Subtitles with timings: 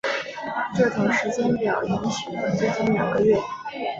[0.75, 3.37] 这种时间表延续了足足两个月。